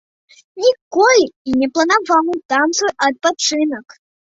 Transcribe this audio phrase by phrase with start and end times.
[0.63, 3.87] Ніколі і не планаваў там свой адпачынак.